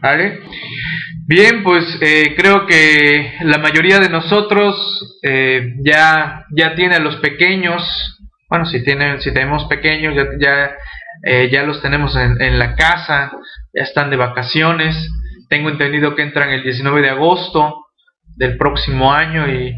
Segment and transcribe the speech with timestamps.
[0.00, 0.40] ¿Vale?
[1.26, 7.16] Bien, pues eh, creo que la mayoría de nosotros eh, ya, ya tiene a los
[7.16, 7.82] pequeños,
[8.48, 10.76] bueno, si, tienen, si tenemos pequeños, ya, ya,
[11.24, 13.32] eh, ya los tenemos en, la casa,
[13.74, 14.96] ya están de vacaciones.
[15.48, 17.86] Tengo entendido que entran el 19 de agosto
[18.36, 19.74] del próximo año y,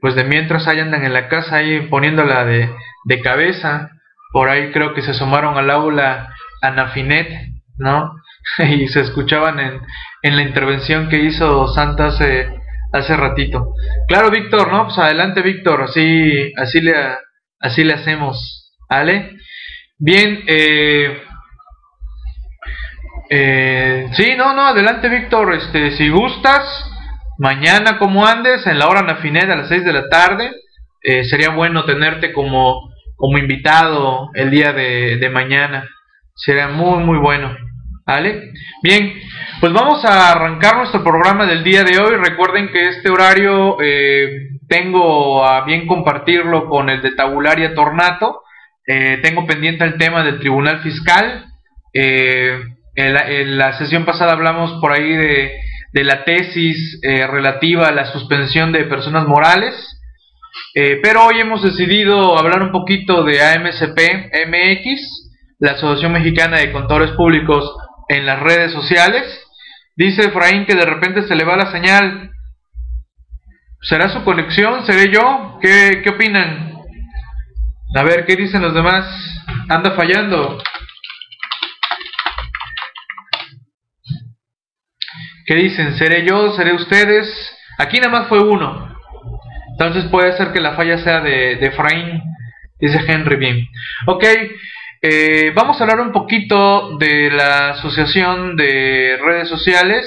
[0.00, 2.70] pues de mientras ahí andan en la casa ahí poniéndola de,
[3.04, 3.90] de cabeza.
[4.32, 7.28] Por ahí creo que se asomaron al aula Anafinet,
[7.76, 8.12] ¿no?
[8.58, 9.80] y se escuchaban en,
[10.22, 12.48] en la intervención que hizo Santa hace,
[12.92, 13.74] hace ratito.
[14.08, 14.84] Claro, Víctor, ¿no?
[14.84, 16.94] Pues adelante, Víctor, así, así, le,
[17.60, 19.36] así le hacemos, ¿vale?
[19.98, 21.22] Bien, eh,
[23.30, 26.62] eh, sí, no, no, adelante, Víctor, este, si gustas,
[27.38, 30.52] mañana como andes, en la hora Nafinet a las 6 de la tarde,
[31.02, 35.88] eh, sería bueno tenerte como, como invitado el día de, de mañana,
[36.34, 37.56] sería muy, muy bueno.
[38.06, 38.52] ¿Vale?
[38.84, 39.14] Bien,
[39.60, 42.14] pues vamos a arrancar nuestro programa del día de hoy.
[42.14, 48.42] Recuerden que este horario eh, tengo a bien compartirlo con el de Tabularia Tornato.
[48.86, 51.46] Eh, tengo pendiente el tema del Tribunal Fiscal.
[51.92, 52.60] Eh,
[52.94, 55.58] en, la, sesión pasada hablamos por ahí de,
[55.92, 59.74] de la tesis eh, relativa a la suspensión de personas morales.
[60.74, 63.98] Pero hoy hemos decidido hablar un poquito de AMCP
[64.46, 67.74] MX, la Asociación Mexicana de Contadores Públicos
[68.08, 69.24] en las redes sociales.
[69.96, 72.30] Dice Efraín que de repente se le va la señal.
[73.82, 74.84] ¿Será su conexión?
[74.84, 75.58] ¿Seré yo?
[75.60, 76.74] ¿Qué, qué opinan?
[77.94, 79.06] A ver, ¿qué dicen los demás?
[79.68, 80.62] Anda fallando.
[85.46, 85.96] ¿Qué dicen?
[85.96, 86.52] ¿Seré yo?
[86.56, 87.28] ¿Seré ustedes?
[87.78, 88.94] Aquí nada más fue uno.
[89.70, 92.22] Entonces puede ser que la falla sea de, de Efraín.
[92.80, 93.68] Dice Henry bien.
[94.06, 94.24] Ok.
[95.08, 100.04] Eh, vamos a hablar un poquito de la asociación de redes sociales,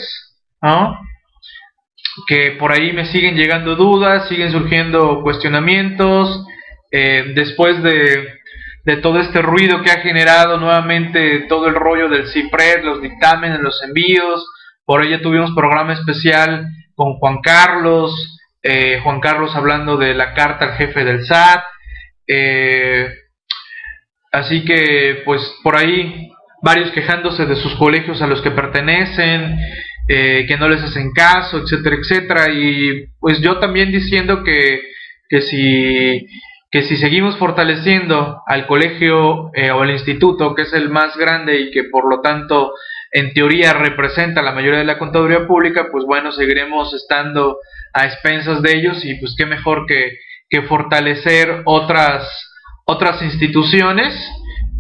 [2.27, 6.45] que por ahí me siguen llegando dudas, siguen surgiendo cuestionamientos,
[6.91, 8.39] eh, después de,
[9.01, 13.81] todo este ruido que ha generado nuevamente todo el rollo del CIPRED, los dictámenes, los
[13.83, 14.45] envíos,
[14.83, 20.33] por ahí ya tuvimos programa especial con Juan Carlos, eh, Juan Carlos hablando de la
[20.33, 21.63] carta al jefe del SAT,
[24.31, 26.29] Así que, pues por ahí,
[26.61, 29.57] varios quejándose de sus colegios a los que pertenecen,
[30.07, 32.45] eh, que no les hacen caso, etcétera, etcétera.
[32.51, 34.81] Y pues yo también diciendo que,
[35.29, 36.27] que, si,
[36.71, 41.59] que si seguimos fortaleciendo al colegio eh, o al instituto, que es el más grande
[41.59, 42.73] y que por lo tanto
[43.11, 47.57] en teoría representa la mayoría de la contaduría pública, pues bueno, seguiremos estando
[47.93, 50.17] a expensas de ellos y pues qué mejor que,
[50.47, 52.27] que fortalecer otras
[52.89, 54.13] otras instituciones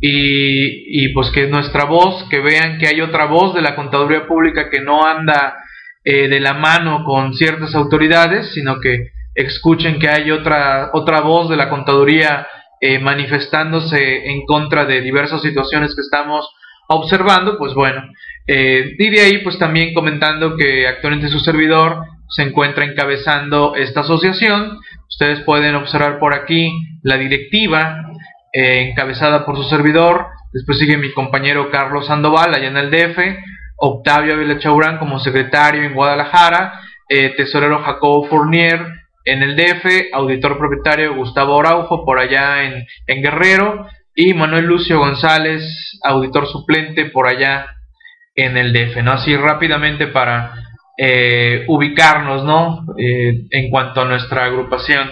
[0.01, 4.25] y, y, pues que nuestra voz, que vean que hay otra voz de la contaduría
[4.25, 5.55] pública que no anda
[6.03, 11.49] eh, de la mano con ciertas autoridades, sino que escuchen que hay otra, otra voz
[11.49, 12.47] de la contaduría
[12.81, 16.49] eh, manifestándose en contra de diversas situaciones que estamos
[16.87, 18.01] observando, pues bueno,
[18.47, 21.97] eh, y de ahí pues también comentando que actualmente su servidor
[22.29, 24.79] se encuentra encabezando esta asociación.
[25.09, 26.71] Ustedes pueden observar por aquí
[27.03, 28.05] la directiva
[28.53, 30.27] eh, encabezada por su servidor.
[30.53, 33.17] Después sigue mi compañero Carlos Sandoval allá en el DF.
[33.77, 36.79] Octavio Avila Chaurán como secretario en Guadalajara.
[37.09, 38.85] Eh, tesorero Jacobo Fournier
[39.25, 40.13] en el DF.
[40.13, 43.87] Auditor propietario Gustavo Araujo por allá en, en Guerrero.
[44.15, 45.63] Y Manuel Lucio González,
[46.03, 47.67] auditor suplente por allá
[48.35, 49.01] en el DF.
[49.01, 49.13] ¿no?
[49.13, 50.53] Así rápidamente para
[51.01, 52.83] eh, ubicarnos, ¿no?
[52.97, 55.09] Eh, en cuanto a nuestra agrupación.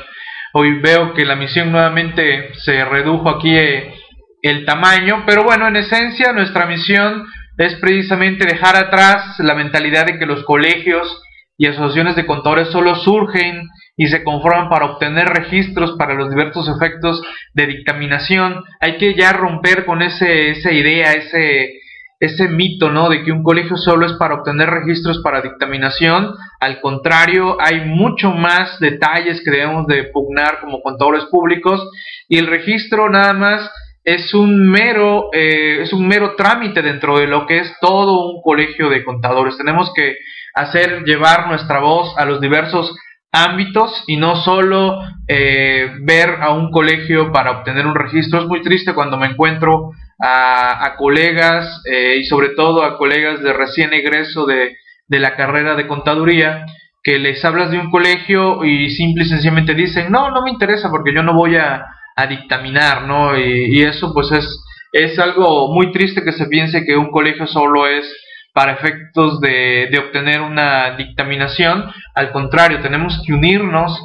[0.52, 3.94] Hoy veo que la misión nuevamente se redujo aquí eh,
[4.42, 7.26] el tamaño, pero bueno, en esencia nuestra misión
[7.58, 11.22] es precisamente dejar atrás la mentalidad de que los colegios
[11.58, 16.68] y asociaciones de contadores solo surgen y se conforman para obtener registros para los diversos
[16.68, 17.22] efectos
[17.54, 18.62] de dictaminación.
[18.82, 21.80] Hay que ya romper con ese, esa idea, ese,
[22.20, 23.10] ese mito, ¿no?
[23.10, 26.34] De que un colegio solo es para obtener registros para dictaminación.
[26.60, 31.88] Al contrario, hay mucho más detalles que debemos de pugnar como contadores públicos
[32.28, 33.72] y el registro nada más
[34.04, 38.42] es un mero eh, es un mero trámite dentro de lo que es todo un
[38.42, 39.58] colegio de contadores.
[39.58, 40.16] Tenemos que
[40.56, 42.96] hacer llevar nuestra voz a los diversos
[43.32, 48.40] ámbitos y no solo eh, ver a un colegio para obtener un registro.
[48.40, 53.54] Es muy triste cuando me encuentro a, colegas eh, y sobre todo a colegas de
[53.54, 54.76] recién egreso de,
[55.08, 56.66] de, la carrera de contaduría
[57.04, 60.90] que les hablas de un colegio y simple y sencillamente dicen no, no me interesa
[60.90, 61.86] porque yo no voy a,
[62.18, 63.38] a dictaminar, ¿no?
[63.38, 67.88] Y, eso pues es, es algo muy triste que se piense que un colegio solo
[67.88, 68.06] es
[68.54, 71.86] para efectos de, obtener una dictaminación.
[72.16, 73.96] Al contrario, tenemos que unirnos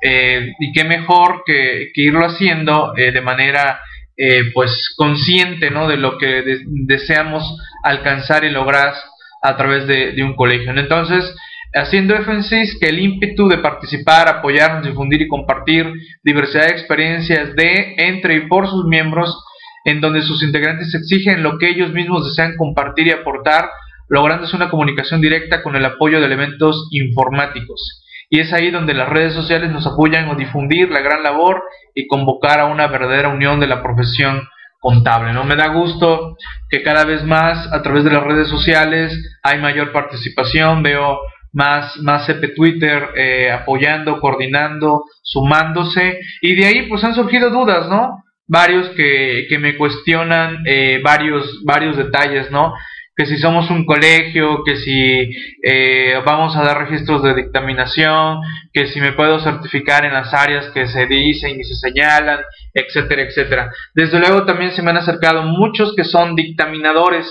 [0.00, 3.80] eh, y qué mejor que, irlo haciendo eh, de manera
[4.16, 5.88] eh, pues consciente ¿no?
[5.88, 6.42] de lo que
[6.86, 8.94] deseamos alcanzar y lograr
[9.42, 10.72] a través de, un colegio.
[10.76, 11.34] Entonces,
[11.74, 15.92] haciendo énfasis que el ímpetu de participar, apoyarnos, difundir y compartir
[16.24, 19.38] diversidad de experiencias de, entre y por sus miembros,
[19.84, 23.68] en donde sus integrantes exigen lo que ellos mismos desean compartir y aportar,
[24.08, 28.02] lográndose una comunicación directa con el apoyo de elementos informáticos.
[28.28, 31.62] Y es ahí donde las redes sociales nos apoyan a difundir la gran labor
[31.94, 34.48] y convocar a una verdadera unión de la profesión
[34.80, 35.32] contable.
[35.32, 35.44] ¿no?
[35.44, 36.36] Me da gusto
[36.68, 41.18] que cada vez más a través de las redes sociales hay mayor participación, veo
[41.52, 47.88] más, más CP Twitter eh, apoyando, coordinando, sumándose, y de ahí pues han surgido dudas,
[47.88, 48.22] ¿no?
[48.46, 52.74] Varios que, que me cuestionan eh, varios, varios detalles, ¿no?
[53.16, 55.30] Que si somos un colegio, que si
[55.62, 58.40] eh, vamos a dar registros de dictaminación,
[58.72, 62.40] que si me puedo certificar en las áreas que se dicen y se señalan,
[62.74, 63.72] etcétera, etcétera.
[63.94, 67.26] Desde luego también se me han acercado muchos que son dictaminadores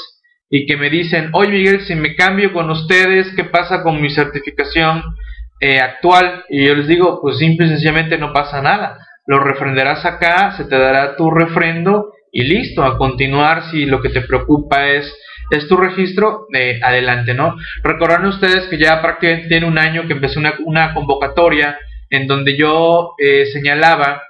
[0.49, 4.09] y que me dicen, oye Miguel, si me cambio con ustedes, ¿qué pasa con mi
[4.09, 5.03] certificación
[5.59, 6.45] eh, actual?
[6.49, 8.97] Y yo les digo, pues simple y sencillamente no pasa nada.
[9.27, 14.09] Lo refrendarás acá, se te dará tu refrendo y listo, a continuar si lo que
[14.09, 15.15] te preocupa es,
[15.49, 17.55] es tu registro, eh, adelante, ¿no?
[17.83, 21.77] Recordarán ustedes que ya prácticamente tiene un año que empezó una, convocatoria
[22.09, 24.21] en donde yo eh, señalaba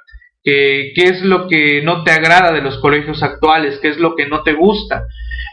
[0.43, 4.27] qué es lo que no te agrada de los colegios actuales, qué es lo que
[4.27, 5.05] no te gusta.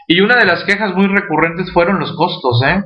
[0.07, 2.83] Y una de las quejas muy recurrentes fueron los costos, ¿eh?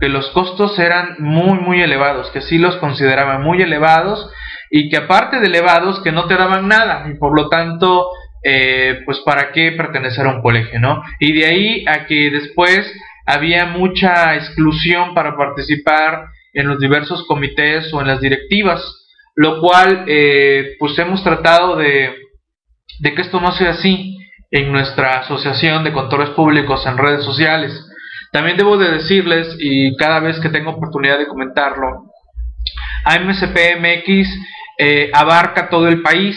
[0.00, 4.30] que los costos eran muy, muy elevados, que sí los consideraban muy elevados
[4.70, 8.08] y que aparte de elevados, que no te daban nada y por lo tanto,
[8.42, 11.02] eh, pues para qué pertenecer a un colegio, ¿no?
[11.18, 12.90] Y de ahí a que después
[13.26, 18.82] había mucha exclusión para participar en los diversos comités o en las directivas,
[19.36, 22.14] lo cual eh, pues hemos tratado de,
[23.02, 24.18] que esto no sea así
[24.50, 27.72] en nuestra asociación de contadores públicos en redes sociales.
[28.32, 32.10] También debo de decirles, y cada vez que tengo oportunidad de comentarlo,
[33.04, 34.28] AMCPMX
[34.78, 36.36] eh, abarca todo el país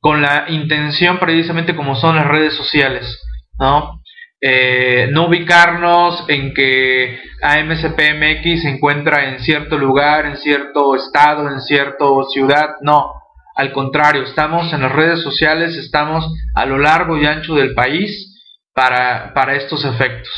[0.00, 3.22] con la intención precisamente como son las redes sociales,
[3.58, 4.00] ¿no?
[4.42, 11.60] Eh, no ubicarnos en que AMCPMX se encuentra en cierto lugar, en cierto estado, en
[11.60, 13.12] cierta ciudad, no.
[13.54, 18.28] Al contrario, estamos en las redes sociales, estamos a lo largo y ancho del país
[18.72, 20.30] para, estos efectos.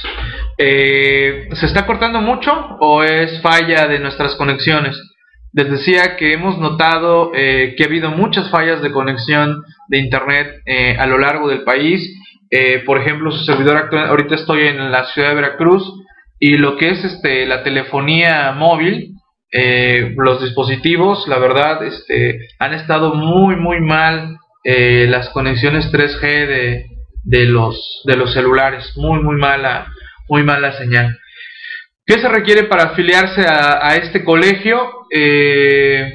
[0.58, 5.00] Eh, ¿Se está cortando mucho o es falla de nuestras conexiones?
[5.52, 10.62] Les decía que hemos notado eh, que ha habido muchas fallas de conexión de Internet
[10.66, 12.18] eh, a lo largo del país.
[12.84, 15.84] por ejemplo, su servidor actual, ahorita estoy en la ciudad de Veracruz
[16.38, 19.12] y lo que es este, la telefonía móvil
[19.54, 26.22] eh, los dispositivos, la verdad, este, han estado muy, muy mal eh, las conexiones 3G
[26.46, 26.86] de,
[27.22, 29.92] de, los, de los celulares, muy, muy mala,
[30.26, 31.18] muy mala señal.
[32.04, 35.06] ¿Qué se requiere para afiliarse a, este colegio?
[35.10, 36.12] Eh,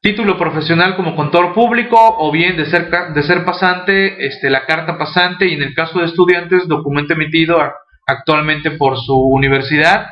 [0.00, 4.98] título profesional como contador público o bien de ser, de ser pasante, este, la carta
[4.98, 7.58] pasante y en el caso de estudiantes, documento emitido
[8.06, 10.06] actualmente por su universidad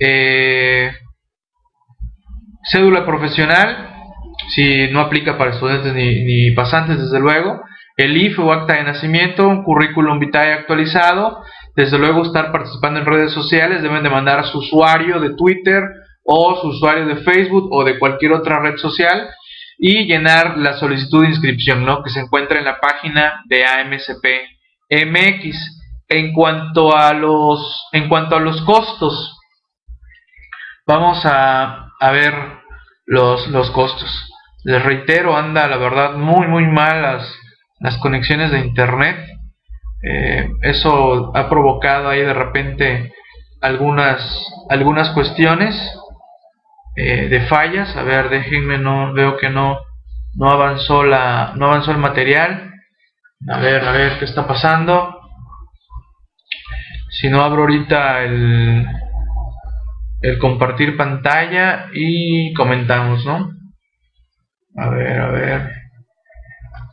[0.00, 0.92] eh,
[2.64, 3.94] cédula profesional,
[4.48, 7.62] si no aplica para estudiantes ni, pasantes, desde luego.
[7.96, 11.42] El IFE o acta de nacimiento, un currículum vitae actualizado.
[11.80, 15.82] Desde luego estar participando en redes sociales, deben de mandar su usuario de Twitter
[16.22, 19.30] o su usuario de Facebook o de cualquier otra red social
[19.78, 22.02] y llenar la solicitud de inscripción, ¿no?
[22.02, 24.26] Que se encuentra en la página de AMCP
[24.90, 25.78] MX.
[26.06, 29.38] En cuanto a los, en cuanto a los costos,
[30.86, 32.34] Vamos a, ver
[33.06, 34.10] los, los, costos.
[34.64, 37.22] Les reitero, anda la verdad muy muy mal
[37.78, 39.16] las conexiones de internet.
[40.02, 43.12] Eh, eso ha provocado ahí de repente
[43.60, 44.20] algunas,
[44.70, 45.74] algunas cuestiones
[46.96, 47.94] eh, de fallas.
[47.96, 49.78] A ver, déjenme, no veo que no,
[50.36, 52.72] no avanzó la, no avanzó el material.
[53.48, 55.18] A ver, a ver qué está pasando.
[57.10, 58.86] Si no abro ahorita el,
[60.22, 63.50] el compartir pantalla y comentamos, ¿no?
[64.76, 65.72] A ver, a ver.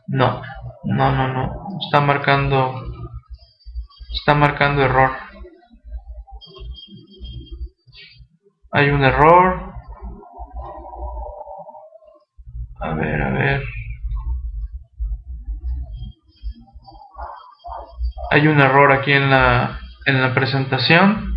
[0.08, 0.42] No,
[0.84, 1.78] no, no, no.
[1.80, 2.87] Está marcando.
[4.18, 5.10] Está marcando error.
[8.72, 9.72] Hay un error.
[12.80, 13.64] A ver, a ver.
[18.30, 21.34] Hay un error aquí en la en la presentación.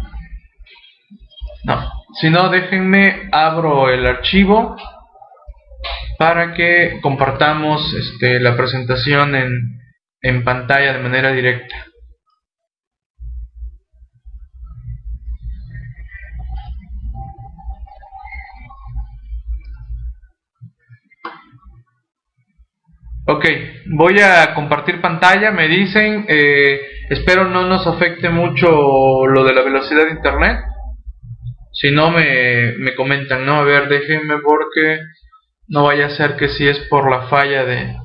[1.64, 4.76] No, si no, déjenme, abro el archivo
[6.18, 9.82] para que compartamos este, la presentación en,
[10.22, 11.91] en pantalla de manera directa.
[23.34, 23.46] Ok,
[23.86, 28.68] voy a compartir pantalla, me dicen, eh, espero no nos afecte mucho
[29.26, 30.58] lo de la velocidad de internet.
[31.72, 33.62] Si no, me, me comentan, ¿no?
[33.62, 35.00] A ver, déjenme porque
[35.70, 37.96] no vaya a ser que si es por la falla de,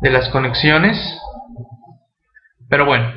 [0.00, 0.96] de las conexiones.
[2.70, 3.12] Pero bueno,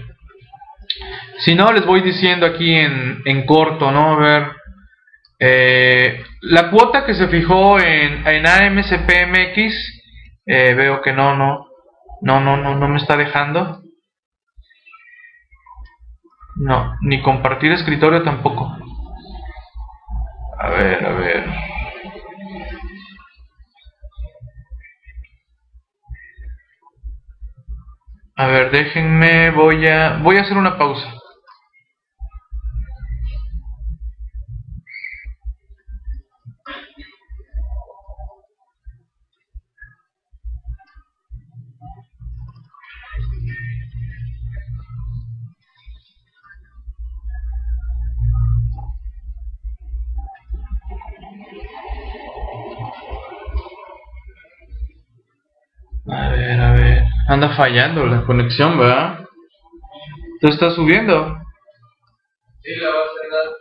[1.42, 4.14] si no, les voy diciendo aquí en, en corto, ¿no?
[4.14, 4.48] A ver,
[5.38, 9.95] eh, la cuota que se fijó en, en AMCPMX
[10.46, 11.68] eh, veo que no, no,
[12.22, 13.82] no, no, no, no me está dejando.
[16.58, 18.76] No, ni compartir escritorio tampoco.
[20.58, 21.46] A ver, a ver.
[28.38, 31.14] A ver, déjenme, voy a voy a hacer una pausa.
[56.08, 57.04] A ver, a ver.
[57.28, 59.26] Anda fallando la conexión, ¿verdad?
[60.40, 61.40] ¿Tú estás subiendo?
[62.62, 63.56] Sí, la vas a dar.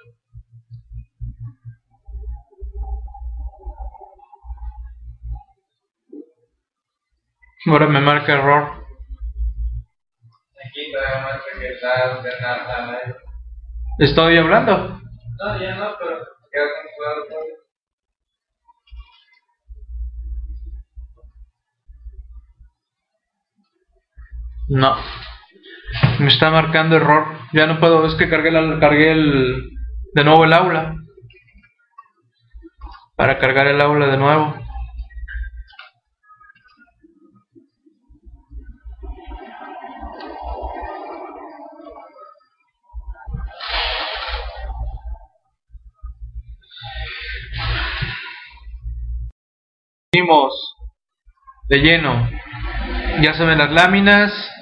[7.67, 8.85] Ahora me marca error.
[10.67, 13.17] Aquí todavía muestra que está ordenada.
[13.99, 15.01] ¿Estoy hablando?
[15.39, 16.19] No, ya no, pero
[16.53, 17.64] queda controlado todavía.
[24.69, 24.97] No.
[26.19, 27.27] Me está marcando error.
[27.53, 29.71] Ya no puedo, es que cargué, la, cargué el,
[30.15, 30.97] de nuevo el aula.
[33.17, 34.65] Para cargar el aula de nuevo.
[51.69, 52.29] De lleno.
[53.21, 54.54] Ya se ven las láminas.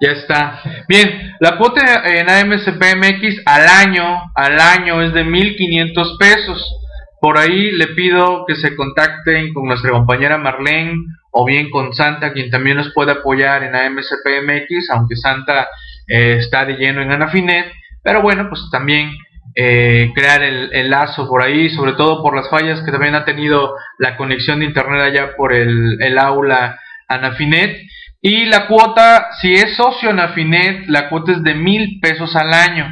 [0.00, 0.62] Ya está.
[0.88, 6.74] Bien, la cuota en AMCPMX al año, al año es de 1.500 pesos.
[7.20, 10.94] Por ahí le pido que se contacten con nuestra compañera Marlene
[11.32, 15.68] o bien con Santa, quien también nos puede apoyar en AMCPMX, aunque Santa
[16.08, 17.70] eh, está de lleno en Anafinet.
[18.02, 19.10] Pero bueno, pues también
[19.54, 23.74] eh, crear el, lazo por ahí, sobre todo por las fallas que también ha tenido
[23.98, 27.82] la conexión de internet allá por el aula Anafinet.
[28.22, 32.52] Y la cuota, si es socio en Afinet, la cuota es de mil pesos al
[32.52, 32.90] año.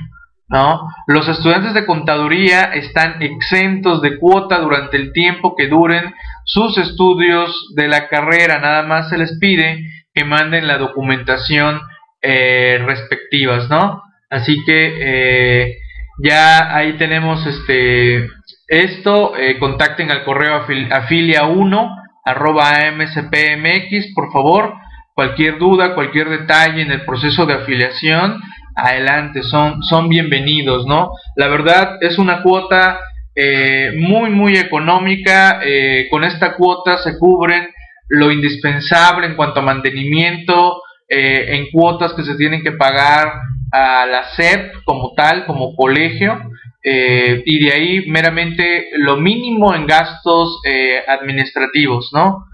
[0.49, 0.89] ¿no?
[1.07, 7.75] Los estudiantes de contaduría están exentos de cuota durante el tiempo que duren sus estudios
[7.77, 8.59] de la carrera.
[8.59, 11.81] Nada más se les pide que manden la documentación
[12.23, 14.03] eh, respectivas, ¿no?
[14.31, 15.77] Así que eh,
[16.23, 18.27] ya ahí tenemos este
[18.67, 19.37] esto.
[19.37, 24.88] Eh, contacten al correo afilia1 arroba amcpmx, por favor
[25.19, 28.41] cualquier duda, cualquier detalle en el proceso de afiliación,
[28.77, 31.11] adelante, son, son bienvenidos, ¿no?
[31.35, 33.01] La verdad es una cuota
[33.35, 37.69] eh, muy, muy económica, eh, con esta cuota se cubren
[38.09, 43.33] lo indispensable en cuanto a mantenimiento, eh, en cuotas que se tienen que pagar
[43.73, 46.39] a la SEP como tal, como colegio,
[46.85, 52.45] eh, y de ahí meramente lo mínimo en gastos eh, administrativos, ¿no?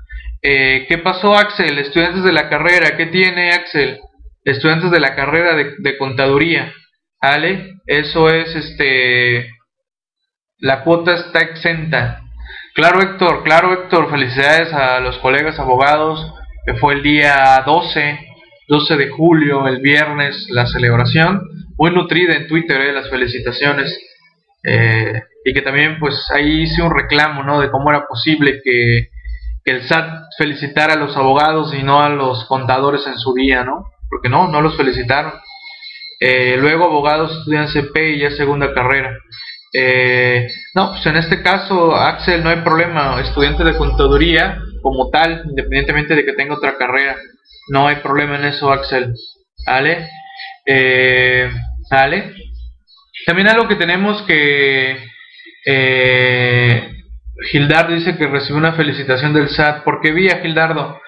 [0.47, 1.79] Eh, ¿Qué pasó, Axel?
[1.79, 3.99] Estudiantes de la carrera, ¿qué tiene Axel?
[4.45, 6.71] Estudiantes de la carrera de, contaduría,
[7.23, 7.77] ¿vale?
[7.87, 9.49] Eso es, este,
[10.59, 12.21] la cuota está exenta.
[12.75, 16.35] Claro, Héctor, claro, Héctor, felicidades a los colegas abogados,
[16.67, 18.19] que fue el día 12,
[18.69, 21.41] 12 de julio, el viernes, la celebración.
[21.79, 23.99] Muy nutrida en Twitter, eh, las felicitaciones.
[24.63, 27.63] Eh, y que también, pues, ahí hice un reclamo, ¿no?
[27.63, 29.14] De cómo era posible que
[29.65, 33.65] que el SAT felicitara a los abogados y no a los contadores en su día,
[33.65, 33.91] ¿no?
[34.11, 35.33] Porque no, no los felicitaron.
[36.21, 39.17] Eh, luego abogados estudian CP y ya segunda carrera.
[39.73, 43.21] Eh, no, pues en este caso, Axel, no hay problema.
[43.21, 47.17] Estudiante de contaduría como tal, independientemente de que tenga otra carrera.
[47.69, 49.15] No hay problema en eso, Axel.
[49.67, 50.09] ¿Vale?
[50.67, 51.51] Eh,
[51.91, 52.35] ¿Vale?
[53.27, 54.99] También algo que tenemos que...
[55.67, 56.94] Eh,
[57.51, 59.85] Gildardo dice que recibió una felicitación del SAT.
[59.85, 61.01] ¿Por qué vía, Gildardo?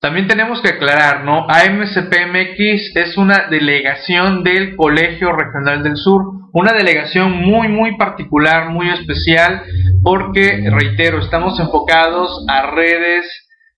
[0.00, 1.46] También tenemos que aclarar, ¿no?
[1.46, 6.22] AMCPMX es una delegación del Colegio Regional del Sur,
[6.54, 9.62] una delegación muy, muy particular, muy especial,
[10.02, 13.26] porque, reitero, estamos enfocados a redes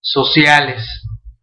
[0.01, 0.87] sociales,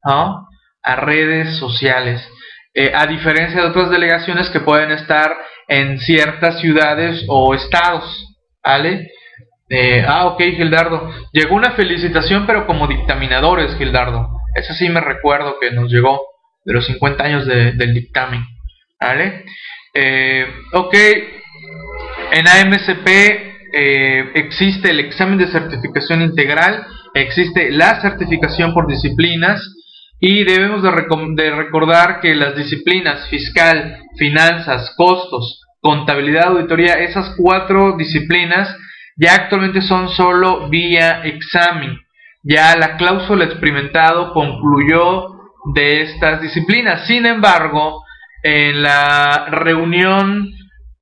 [0.06, 0.48] ¿no?
[0.82, 2.26] A redes sociales.
[2.74, 5.36] Eh, a diferencia de otras delegaciones que pueden estar
[5.68, 9.10] en ciertas ciudades o estados, ¿vale?
[9.70, 11.12] Eh, ah, ok, Gildardo.
[11.32, 14.30] Llegó una felicitación, pero como dictaminadores, Gildardo.
[14.56, 16.22] Eso sí me recuerdo que nos llegó
[16.66, 18.44] de los 50 años del dictamen.
[19.00, 19.46] ¿Vale?
[19.94, 20.96] Eh, ok,
[22.32, 23.08] en AMCP
[23.74, 29.62] eh, existe el examen de certificación integral, existe la certificación por disciplinas
[30.20, 30.92] y debemos de,
[31.36, 38.76] de recordar que las disciplinas fiscal, finanzas, costos, contabilidad, auditoría, esas cuatro disciplinas
[39.20, 42.00] ya actualmente son solo vía examen.
[42.42, 45.40] Ya la cláusula experimentado concluyó
[45.74, 47.06] de estas disciplinas.
[47.06, 48.04] Sin embargo,
[48.44, 50.54] en la reunión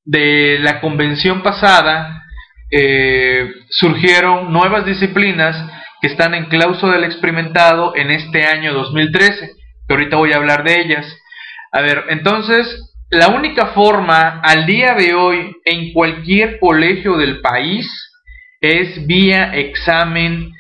[0.04, 2.24] de la convención pasada
[2.72, 5.56] eh, surgieron nuevas disciplinas
[6.02, 9.52] que están en cláusula del experimentado en este año 2013,
[9.88, 11.06] que ahorita voy a hablar de ellas.
[11.72, 17.88] A ver, entonces, la única forma al día de hoy en cualquier colegio del país
[18.60, 20.52] es vía examen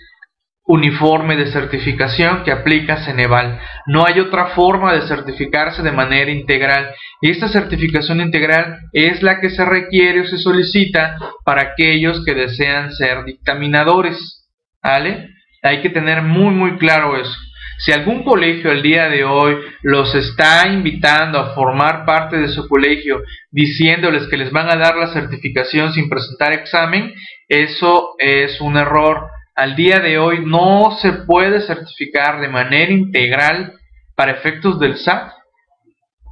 [0.65, 3.59] uniforme de certificación que aplica Ceneval.
[3.85, 6.93] No hay otra forma de certificarse de manera integral.
[7.21, 12.33] Y esta certificación integral es la que se requiere o se solicita para aquellos que
[12.33, 14.49] desean ser dictaminadores.
[14.83, 15.29] ¿Vale?
[15.63, 17.35] Hay que tener muy muy claro eso.
[17.77, 22.67] Si algún colegio el día de hoy los está invitando a formar parte de su
[22.67, 27.13] colegio diciéndoles que les van a dar la certificación sin presentar examen,
[27.47, 33.73] eso es un error al día de hoy no se puede certificar de manera integral
[34.15, 35.31] para efectos del SAT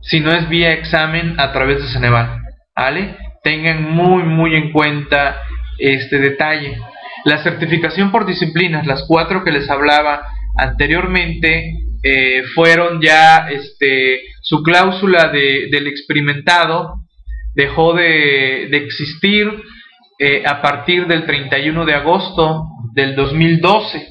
[0.04, 2.42] si no es vía examen a través de Ceneval.
[2.76, 3.18] ¿Vale?
[3.44, 5.42] Tengan muy muy en cuenta
[5.80, 6.78] este detalle.
[7.24, 14.62] La certificación por disciplinas, las cuatro que les hablaba anteriormente, eh, fueron ya este, su
[14.62, 17.02] cláusula de, del experimentado
[17.56, 19.48] dejó de, de existir
[20.20, 24.08] eh, a partir del 31 de agosto del 2012.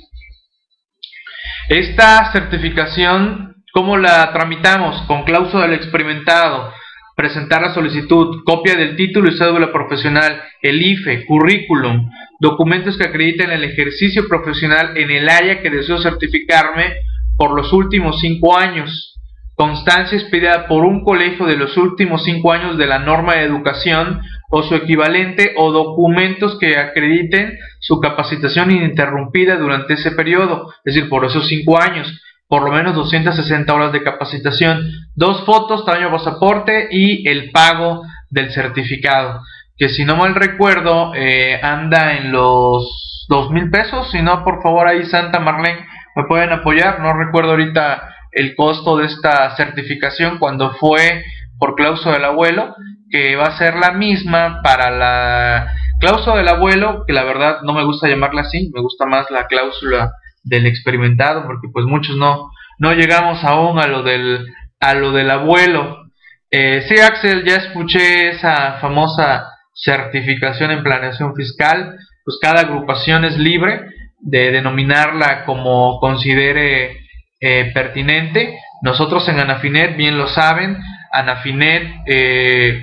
[1.69, 5.01] Esta certificación, ¿cómo la tramitamos?
[5.07, 6.73] Con cláusula del experimentado,
[7.15, 13.51] presentar la solicitud, copia del título y cédula profesional, el IFE, currículum, documentos que acrediten
[13.51, 16.95] el ejercicio profesional en el área que deseo certificarme
[17.37, 19.15] por los últimos cinco años,
[19.55, 24.21] constancia expedida por un colegio de los últimos cinco años de la norma de educación
[24.51, 31.09] o su equivalente o documentos que acrediten su capacitación ininterrumpida durante ese periodo, es decir,
[31.09, 32.21] por esos cinco años,
[32.55, 38.53] por lo menos 260 horas de capacitación, dos fotos, tamaño pasaporte y el pago del
[38.53, 39.41] certificado,
[39.77, 44.63] que si no mal recuerdo eh, anda en los dos mil pesos, si no por
[44.63, 50.39] favor ahí Santa Marlene me pueden apoyar, no recuerdo ahorita el costo de esta certificación
[50.39, 51.25] cuando fue
[51.59, 52.77] por cláusula del abuelo,
[53.11, 57.73] que va a ser la misma para la cláusula del abuelo, que la verdad no
[57.73, 60.13] me gusta llamarla así, me gusta más la cláusula
[60.45, 64.47] del experimentado, porque pues muchos no, no llegamos aún a lo del,
[64.81, 66.05] a lo del abuelo.
[66.51, 73.37] Eh, sí, Axel, ya escuché esa famosa certificación en planeación fiscal, pues cada agrupación es
[73.37, 73.81] libre
[74.21, 76.99] de denominarla como considere
[77.41, 78.57] eh, pertinente.
[78.83, 80.79] Nosotros en Anafinet, bien lo saben,
[81.13, 82.83] Anafinet eh,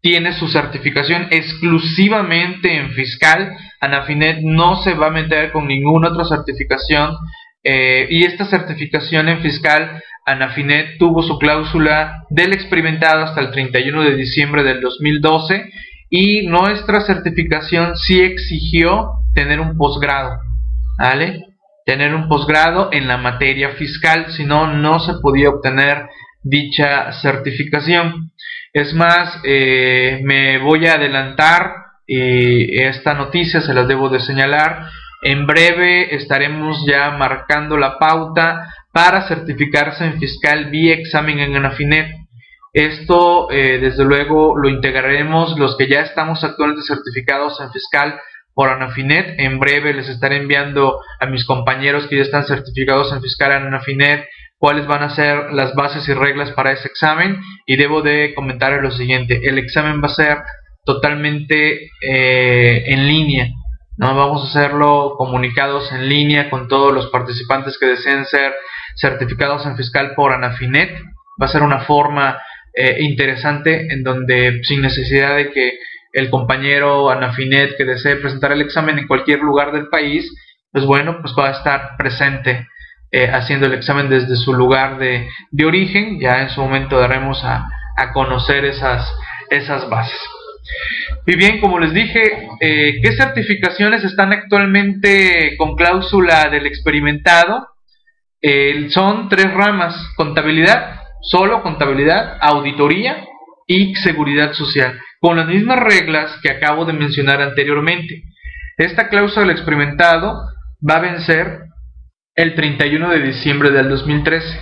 [0.00, 3.56] tiene su certificación exclusivamente en fiscal.
[3.80, 7.16] Anafinet no se va a meter con ninguna otra certificación.
[7.62, 14.02] Eh, y esta certificación en fiscal, Anafinet tuvo su cláusula del experimentado hasta el 31
[14.02, 15.70] de diciembre del 2012
[16.08, 20.38] y nuestra certificación sí exigió tener un posgrado,
[20.98, 21.46] ¿vale?
[21.86, 26.06] Tener un posgrado en la materia fiscal, si no, no se podía obtener
[26.42, 28.32] dicha certificación.
[28.72, 31.74] Es más, eh, me voy a adelantar
[32.06, 34.86] y esta noticia se las debo de señalar.
[35.22, 42.14] En breve estaremos ya marcando la pauta para certificarse en fiscal vía examen en Anafinet.
[42.72, 48.20] Esto, eh, desde luego, lo integraremos los que ya estamos actualmente certificados en fiscal
[48.54, 49.34] por Anafinet.
[49.38, 53.66] En breve les estaré enviando a mis compañeros que ya están certificados en fiscal en
[53.66, 54.28] Anafinet
[54.60, 58.74] cuáles van a ser las bases y reglas para ese examen y debo de comentar
[58.82, 60.38] lo siguiente, el examen va a ser
[60.84, 63.48] totalmente eh, en línea.
[63.96, 64.14] ¿no?
[64.14, 68.52] Vamos a hacerlo comunicados en línea con todos los participantes que deseen ser
[68.96, 70.94] certificados en fiscal por Anafinet.
[71.40, 72.38] Va a ser una forma
[72.74, 75.72] eh, interesante en donde sin necesidad de que
[76.12, 80.30] el compañero Anafinet que desee presentar el examen en cualquier lugar del país,
[80.70, 82.66] pues bueno, pues va a estar presente
[83.12, 85.28] eh, haciendo el examen desde su lugar de,
[85.64, 86.20] origen.
[86.20, 89.12] Ya en su momento daremos a, a conocer esas,
[89.50, 90.20] esas bases.
[91.26, 97.68] Y bien, como les dije, eh, ¿qué certificaciones están actualmente con cláusula del experimentado?
[98.42, 103.26] Eh, son tres ramas, contabilidad, solo contabilidad, auditoría
[103.66, 108.22] y seguridad social, con las mismas reglas que acabo de mencionar anteriormente.
[108.78, 110.40] Esta cláusula del experimentado
[110.88, 111.69] va a vencer
[112.42, 114.60] el 31 de diciembre del 2013.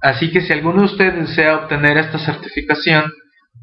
[0.00, 3.12] Así que si alguno de ustedes desea obtener esta certificación,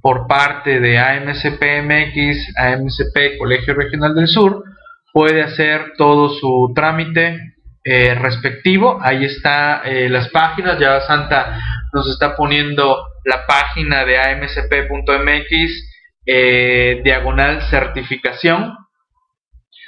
[0.02, 4.64] por parte de AMCPMX, AMCP Colegio Regional del Sur,
[5.12, 9.00] puede hacer todo su trámite eh, respectivo.
[9.02, 11.60] Ahí está eh, las páginas, ya Santa
[11.94, 15.90] nos está poniendo la página de amcp.mx
[16.28, 18.76] eh, diagonal certificación.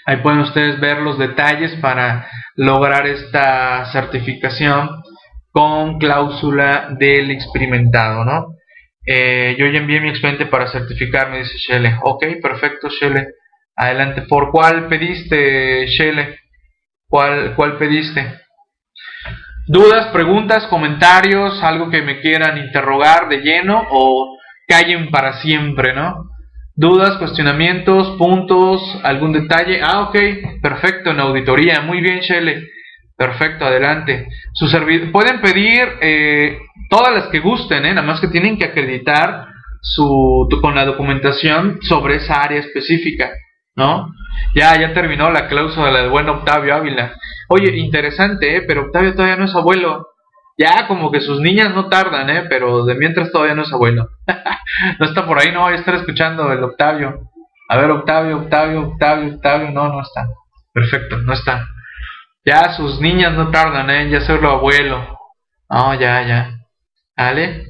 [0.08, 5.04] Ahí pueden ustedes ver los detalles para lograr esta certificación
[5.52, 8.54] con cláusula del experimentado, ¿no?
[9.06, 11.98] Eh, yo ya envié mi expediente para certificarme, dice Shele.
[12.04, 13.34] Ok, perfecto, Shele.
[13.76, 14.22] Adelante.
[14.22, 16.40] ¿Por cuál pediste, Shele?
[17.10, 18.40] ¿Cuál, ¿Cuál pediste?
[19.68, 24.38] ¿Dudas, preguntas, comentarios, algo que me quieran interrogar de lleno o
[24.70, 26.30] callen para siempre, no?
[26.80, 29.82] ¿Dudas, cuestionamientos, puntos, algún detalle?
[29.82, 30.16] Ah, ok,
[30.62, 31.82] perfecto, en auditoría.
[31.82, 32.68] Muy bien, Shele.
[33.18, 34.28] Perfecto, adelante.
[34.54, 34.68] Su
[35.12, 37.96] pueden pedir eh, todas las que gusten, ¿eh?
[37.96, 39.48] nada más que tienen que acreditar
[39.82, 43.32] su, con la documentación sobre esa área específica,
[43.76, 44.14] ¿no?
[44.54, 47.16] Ya, ya terminó la cláusula del buen Octavio Ávila.
[47.50, 48.62] Oye, interesante, ¿eh?
[48.68, 50.06] pero Octavio todavía no es abuelo.
[50.58, 52.46] Ya, como que sus niñas no tardan, ¿eh?
[52.50, 54.10] Pero de mientras todavía no es abuelo.
[55.00, 57.30] no está por ahí, no voy a estar escuchando el Octavio.
[57.70, 59.72] A ver, Octavio, Octavio, Octavio, Octavio.
[59.72, 60.28] No, no está.
[60.74, 61.68] Perfecto, no está.
[62.44, 64.10] Ya sus niñas no tardan, ¿eh?
[64.10, 65.18] Ya ser lo abuelo.
[65.70, 66.58] No, ya, ya.
[67.16, 67.66] ¿Vale?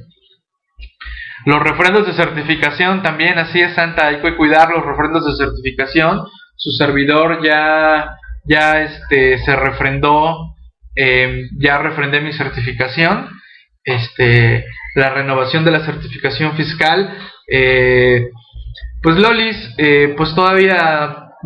[1.44, 6.26] Los refrendos de certificación también, así es Santa, hay que cuidar los refrendos de certificación.
[6.56, 10.47] Su servidor ya, ya este, se refrendó,
[11.00, 13.28] em, ya refrendé mi certificación.
[13.84, 17.16] Este, la renovación de la certificación fiscal.
[17.46, 18.28] Eh,
[19.00, 20.74] pues Lolis, eh, pues todavía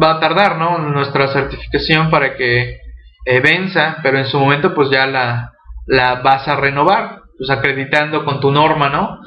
[0.03, 0.79] va a tardar, ¿no?
[0.79, 2.81] Nuestra certificación para que
[3.27, 5.53] eh, venza, pero en su momento pues ya la,
[5.87, 9.21] la vas a renovar pues acreditando con tu norma, ¿no?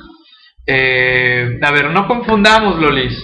[0.67, 3.15] A ver, no confundamos, Lolis.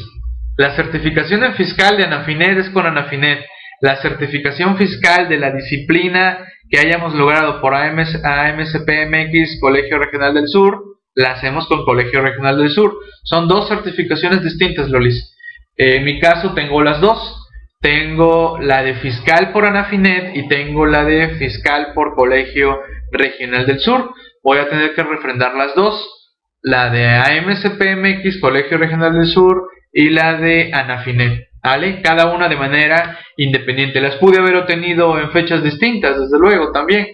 [0.58, 3.44] La certificación en fiscal de Anafinet es con Anafinet.
[3.82, 10.48] La certificación fiscal de la disciplina que hayamos logrado por AMS, AMCPMX Colegio Regional del
[10.48, 10.84] Sur,
[11.16, 12.94] la hacemos con Colegio Regional del Sur.
[13.24, 15.36] Son dos certificaciones distintas, Lolis.
[15.76, 17.38] Eh, en mi caso tengo las dos.
[17.82, 22.80] Tengo la de fiscal por Anafinet y tengo la de fiscal por Colegio
[23.12, 24.14] Regional del Sur
[24.44, 26.30] voy a tener que refrendar las dos,
[26.62, 32.02] la de AMCPMX, Colegio Regional del Sur, y la de Anafinet, ¿vale?
[32.02, 34.02] Cada una de manera independiente.
[34.02, 37.08] Las pude haber obtenido en fechas distintas, desde luego, también,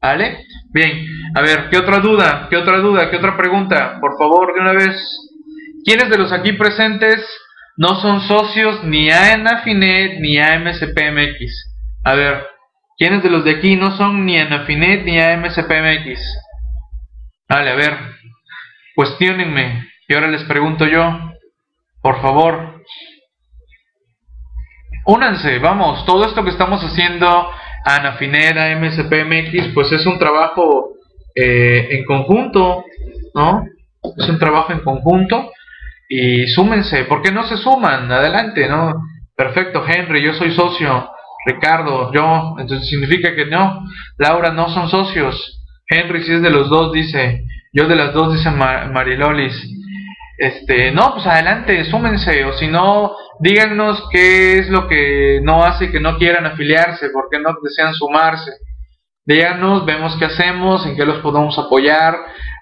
[0.00, 0.44] ¿vale?
[0.72, 2.46] Bien, a ver, ¿qué otra duda?
[2.50, 3.10] ¿Qué otra duda?
[3.10, 3.98] ¿Qué otra pregunta?
[4.00, 4.96] Por favor, de una vez.
[5.84, 7.26] ¿Quiénes de los aquí presentes
[7.76, 11.72] no son socios ni a Anafinet ni a MCPMX?
[12.04, 12.46] A ver,
[12.96, 16.20] ¿quiénes de los de aquí no son ni Anafinet ni a MCPMX?
[17.48, 17.98] Vale, a ver,
[18.94, 19.88] cuestionenme.
[20.08, 21.32] Y ahora les pregunto yo,
[22.02, 22.73] por favor,
[25.06, 27.50] únanse, vamos, todo esto que estamos haciendo,
[27.84, 30.94] Anafinera, MSPMX, pues es un trabajo
[31.34, 32.84] eh, en conjunto,
[33.34, 33.64] ¿no?
[34.16, 35.50] Es un trabajo en conjunto
[36.08, 38.10] y súmense, ¿por qué no se suman?
[38.10, 38.94] Adelante, ¿no?
[39.36, 41.10] Perfecto, Henry, yo soy socio,
[41.46, 43.84] Ricardo, yo, entonces significa que no,
[44.18, 47.44] Laura no son socios, Henry si es de los dos, dice.
[47.72, 49.54] Yo de las dos, dice Marilolis.
[50.38, 52.44] Este, no, pues adelante, súmense.
[52.44, 57.28] O si no, díganos qué es lo que no hace que no quieran afiliarse, por
[57.30, 58.52] qué no desean sumarse.
[59.26, 62.14] Díganos, vemos qué hacemos, en qué los podemos apoyar.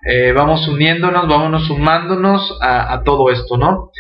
[0.08, 3.90] Eh, vamos uniéndonos, vámonos sumándonos a, todo esto, ¿no?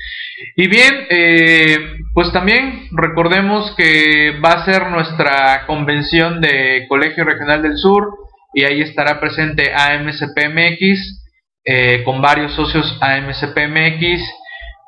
[0.56, 1.78] Y bien, eh,
[2.14, 8.08] pues también recordemos que va a ser nuestra convención de Colegio Regional del Sur
[8.54, 11.22] y ahí estará presente AMCPMX
[11.64, 14.22] eh, con varios socios AMCPMX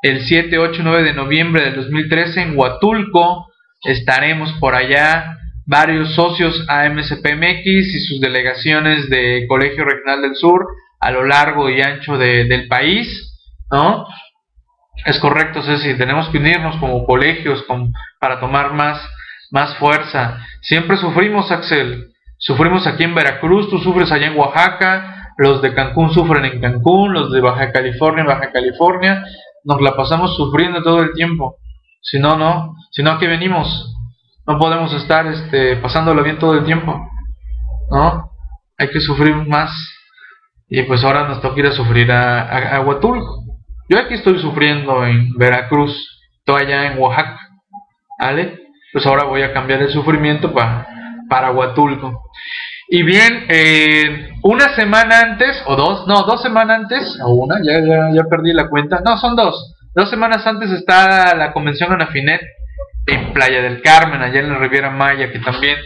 [0.05, 3.47] el 7, 8, 9 de noviembre del 2013 en Huatulco.
[3.83, 10.67] Estaremos por allá varios socios AMCPMX y sus delegaciones de Colegio Regional del Sur
[11.01, 13.35] a lo largo y ancho del país,
[13.71, 14.07] ¿no?
[15.07, 17.64] Es correcto, Ceci, tenemos que unirnos como colegios
[18.21, 19.01] para tomar más,
[19.53, 20.38] más fuerza.
[20.61, 22.11] Siempre sufrimos, Axel.
[22.37, 27.14] Sufrimos aquí en Veracruz, tú sufres allá en Oaxaca, los de Cancún sufren en Cancún,
[27.14, 29.25] los de Baja California en Baja California.
[29.64, 31.57] Nos la pasamos sufriendo todo el tiempo.
[32.00, 32.74] Si no, no.
[32.90, 33.92] Si no, aquí venimos.
[34.46, 37.09] No podemos estar este, pasándolo bien todo el tiempo.
[37.90, 38.31] ¿No?
[38.79, 39.70] Hay que sufrir más.
[40.68, 42.85] Y pues ahora nos toca ir a sufrir a, a.
[43.88, 45.92] Yo aquí estoy sufriendo en Veracruz,
[46.46, 47.38] allá en Oaxaca,
[48.18, 48.61] ¿vale?
[48.92, 50.87] Pues ahora voy a cambiar el sufrimiento para,
[51.29, 52.22] para Huatulco.
[52.88, 57.81] Y bien, eh, una semana antes, o dos, no, dos semanas antes, o una, ya,
[58.12, 59.75] ya, perdí la cuenta, no, son dos.
[59.94, 62.40] Dos semanas antes está la convención Anafinet
[63.07, 65.77] en Playa del Carmen, allá en la Riviera Maya, que también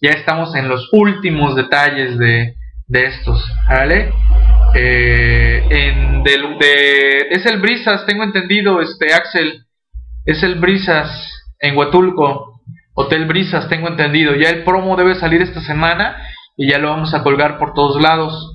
[0.00, 2.54] ya estamos en los últimos detalles de,
[2.86, 4.12] de estos, ¿vale?
[4.74, 9.64] Eh, en de, es el Brisas, tengo entendido, este Axel,
[10.24, 11.08] es el Brisas
[11.60, 12.60] en Huatulco,
[12.94, 14.34] Hotel Brisas, tengo entendido.
[14.34, 16.16] Ya el promo debe salir esta semana
[16.56, 18.54] y ya lo vamos a colgar por todos lados,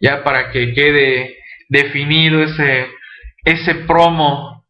[0.00, 1.36] ya para que quede
[1.68, 2.88] definido ese,
[3.44, 4.64] ese promo.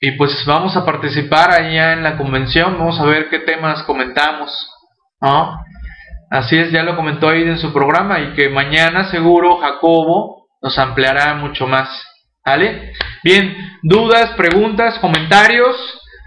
[0.00, 4.70] Y pues vamos a participar allá en la convención, vamos a ver qué temas comentamos,
[5.20, 5.58] ¿no?
[6.30, 10.78] Así es, ya lo comentó ahí en su programa y que mañana seguro Jacobo nos
[10.78, 11.88] ampliará mucho más.
[12.44, 12.92] ¿Vale?
[13.22, 15.76] Bien, dudas, preguntas, comentarios.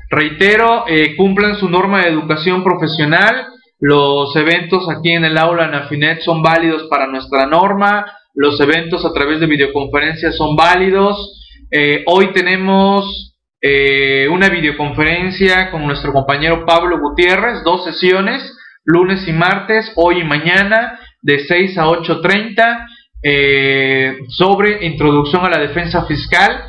[0.09, 3.47] Reitero, eh, cumplan su norma de educación profesional.
[3.79, 8.05] Los eventos aquí en el aula Nafinet son válidos para nuestra norma.
[8.33, 11.41] Los eventos a través de videoconferencias son válidos.
[11.71, 18.53] Eh, hoy tenemos eh, una videoconferencia con nuestro compañero Pablo Gutiérrez, dos sesiones
[18.87, 22.87] lunes y martes, hoy y mañana, de 6 a 8.30,
[23.21, 26.63] eh, sobre introducción a la defensa fiscal,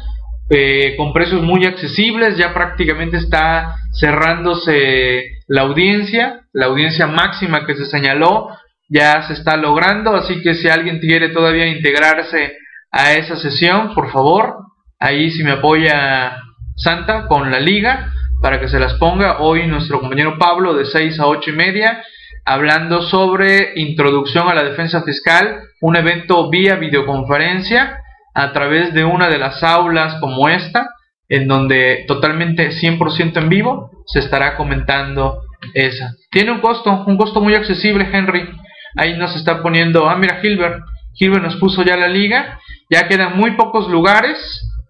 [0.50, 7.74] eh, con precios muy accesibles, ya prácticamente está cerrándose la audiencia, la audiencia máxima que
[7.74, 8.48] se señaló,
[8.88, 12.56] ya se está logrando, así que si alguien quiere todavía integrarse
[12.92, 14.56] a esa sesión, por favor,
[14.98, 16.38] ahí si me apoya
[16.76, 19.38] Santa con la liga, para que se las ponga.
[19.40, 22.02] Hoy nuestro compañero Pablo de 6 a 8 y media,
[22.44, 27.98] hablando sobre introducción a la defensa fiscal, un evento vía videoconferencia
[28.34, 30.88] a través de una de las aulas como esta,
[31.28, 35.42] en donde totalmente 100% en vivo se estará comentando
[35.74, 36.14] esa.
[36.30, 38.48] Tiene un costo, un costo muy accesible, Henry.
[38.96, 40.80] Ahí nos está poniendo, ah, mira, Gilbert,
[41.14, 42.58] Gilbert nos puso ya la liga,
[42.90, 44.38] ya quedan muy pocos lugares,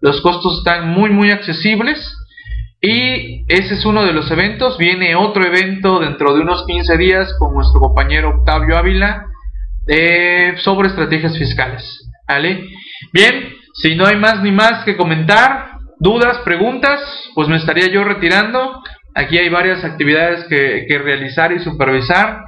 [0.01, 2.15] los costos están muy, muy accesibles
[2.81, 4.77] y ese es uno de los eventos.
[4.77, 9.25] Viene otro evento dentro de unos 15 días con nuestro compañero Octavio Ávila
[10.57, 12.09] sobre estrategias fiscales.
[12.27, 12.69] ¿Vale?
[13.11, 17.01] Bien, si no hay más ni más que comentar, dudas, preguntas,
[17.35, 18.81] pues me estaría yo retirando.
[19.15, 22.45] Aquí hay varias actividades que, realizar y supervisar.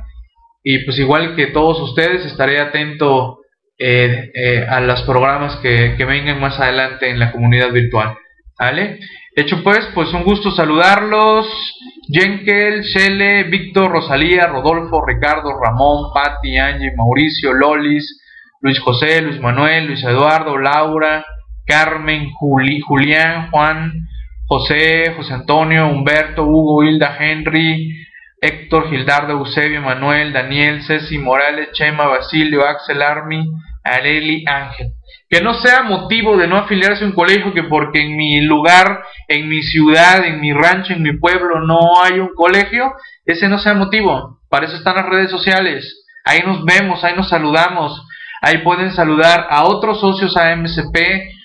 [0.64, 3.40] Y pues igual que todos ustedes, estaré atento
[3.78, 8.16] eh, eh, a los programas que, que vengan más adelante en la comunidad virtual.
[8.60, 9.00] ¿Vale?
[9.36, 11.48] Hecho pues, pues un gusto saludarlos.
[12.08, 18.20] Jenkel, Shele, Víctor, Rosalía, Rodolfo, Ricardo, Ramón, Patti, Angie, Mauricio, Lolis,
[18.60, 21.26] Luis José, Luis Manuel, Luis Eduardo, Laura,
[21.66, 24.08] Carmen, Julián, Juan,
[24.48, 28.06] José, José Antonio, Humberto, Hugo, Hilda, Henry,
[28.42, 33.46] Héctor, Gildardo, Eusebio, Manuel, Daniel, Ceci, Morales, Chema, Basilio, Axel, Armi,
[33.84, 34.94] Areli, Ángel
[35.32, 39.02] que no sea motivo de no afiliarse a un colegio que porque en mi lugar,
[39.30, 42.92] en mi ciudad, en mi rancho, en mi pueblo no hay un colegio,
[43.26, 44.42] ese no sea motivo.
[44.50, 46.04] Para eso están las redes sociales.
[46.26, 48.06] Ahí nos vemos, ahí nos saludamos.
[48.42, 50.98] Ahí pueden saludar a otros socios AMCP,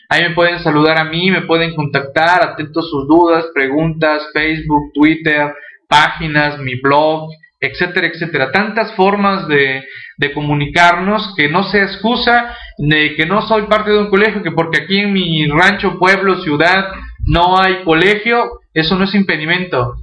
[0.09, 5.55] ahí me pueden saludar a mí, me pueden contactar, atentos sus dudas, preguntas, Facebook, Twitter,
[5.89, 8.53] páginas, mi blog, etcétera, etcétera.
[8.53, 9.85] Tantas formas de,
[10.19, 14.51] de comunicarnos que no sea excusa de que no soy parte de un colegio, que
[14.51, 16.89] porque aquí en mi rancho, pueblo, ciudad
[17.25, 19.95] no hay colegio, eso no es impedimento.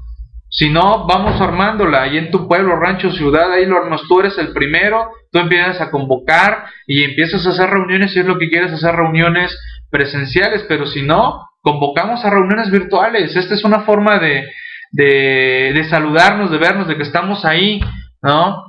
[0.49, 2.03] Si no, vamos armándola.
[2.03, 4.01] Ahí en tu pueblo, rancho, ciudad, ahí lo armas.
[4.07, 8.25] Tú eres el primero, tú empiezas a convocar y empiezas a hacer reuniones si es
[8.25, 9.57] lo que quieres, hacer reuniones
[9.93, 10.65] presenciales.
[10.67, 13.36] Pero si no, convocamos a reuniones virtuales.
[13.36, 14.49] Esta es una forma de,
[14.91, 17.79] de, saludarnos, de vernos, de que estamos ahí,
[18.21, 18.62] ¿no?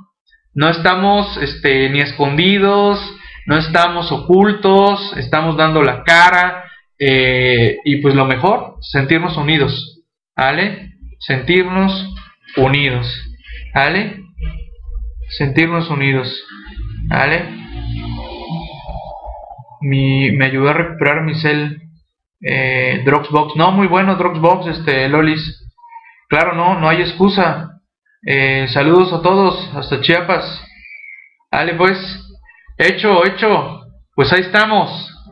[0.55, 3.01] No estamos este, ni escondidos,
[3.47, 6.61] no estamos ocultos, estamos dando la cara
[6.97, 9.73] Eh, y pues lo mejor, sentirnos unidos,
[10.37, 10.93] ¿vale?
[11.19, 11.93] Sentirnos
[12.57, 13.07] unidos,
[13.75, 14.23] ¿vale?
[15.37, 16.29] Sentirnos unidos,
[17.09, 17.39] ¿vale?
[19.85, 21.83] Mi, me ayudó a recuperar mi cel
[22.41, 23.57] eh, Dropbox.
[23.57, 25.63] No, muy bueno Dropbox, este, Lolis.
[26.29, 27.81] Claro, no, no hay excusa.
[28.27, 30.63] Eh, saludos a todos, hasta Chiapas.
[31.51, 31.99] Vale, pues,
[32.79, 33.81] hecho, hecho.
[34.15, 34.91] Pues ahí estamos,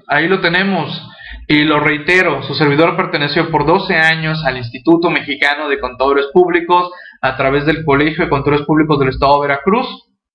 [0.09, 1.09] ahí lo tenemos.
[1.49, 6.91] Y lo reitero, su servidor perteneció por 12 años al Instituto Mexicano de Contadores Públicos
[7.21, 9.87] a través del Colegio de Contadores Públicos del Estado de Veracruz.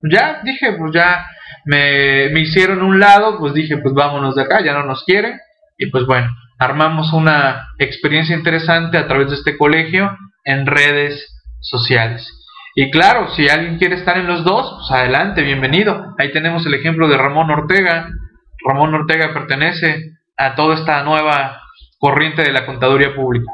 [0.01, 1.25] Ya dije, pues ya
[1.65, 5.39] me, me hicieron un lado, pues dije, pues vámonos de acá, ya no nos quieren.
[5.77, 6.29] Y pues bueno,
[6.59, 12.33] armamos una experiencia interesante a través de este colegio en redes sociales.
[12.75, 16.13] Y claro, si alguien quiere estar en los dos, pues adelante, bienvenido.
[16.19, 18.09] Ahí tenemos el ejemplo de Ramón Ortega.
[18.63, 21.61] Ramón Ortega pertenece a toda esta nueva
[21.97, 23.51] corriente de la contaduría pública.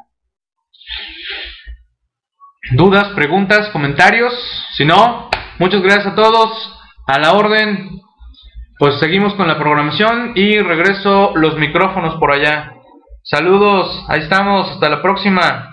[2.72, 4.34] ¿Dudas, preguntas, comentarios?
[4.76, 6.80] Si no, muchas gracias a todos.
[7.08, 8.02] A la orden.
[8.80, 12.74] Pues seguimos con la programación y regreso los micrófonos por allá.
[13.24, 15.70] Saludos, ahí estamos, hasta la próxima.